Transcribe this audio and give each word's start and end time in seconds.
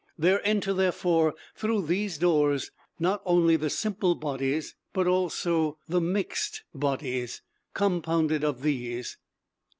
There 0.17 0.41
enter, 0.43 0.73
therefore, 0.73 1.35
through 1.53 1.85
these 1.85 2.17
doors 2.17 2.71
not 2.99 3.21
only 3.23 3.55
the 3.55 3.69
simple 3.69 4.15
bodies, 4.15 4.73
but 4.93 5.05
also 5.05 5.77
the 5.87 6.01
mixed 6.01 6.63
bodies 6.73 7.43
compounded 7.75 8.43
of 8.43 8.63
these. 8.63 9.17